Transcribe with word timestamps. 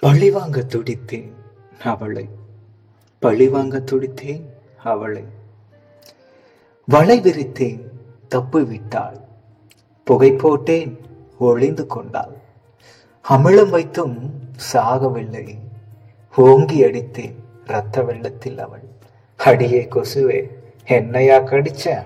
பழிவாங்க 0.00 0.60
துடித்தேன் 0.60 1.32
அவளை. 1.82 2.28
பழிவாங்க 3.18 3.78
துடித்தேன் 3.78 4.42
அவளை. 4.84 5.24
வளை 6.86 7.20
விரித்தேன் 7.20 7.80
தப்பு 8.28 8.64
விட்டாள். 8.64 9.16
புகை 10.04 10.32
போட்டேன் 10.32 11.00
ஒளிந்து 11.38 11.86
கொண்டாள். 11.86 12.36
அமிழம் 13.28 13.70
வைத்தும் 13.70 14.30
சாகவில்லை. 14.72 15.58
ஓங்கி 16.36 16.84
அடித்தேன் 16.84 17.34
ரத்த 17.64 18.02
வெள்ளத்தில் 18.02 18.58
அவள். 18.58 18.82
அடியே 19.36 19.88
கொசுவே 19.90 20.50
என்னையா 20.84 21.38
கடிச்ச? 21.38 21.96